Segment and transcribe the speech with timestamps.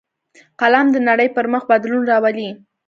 [0.59, 2.49] قلم د نړۍ پر مخ بدلون راولي